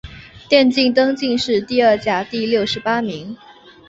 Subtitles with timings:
[0.49, 3.37] 殿试登进士第二甲第六十八名。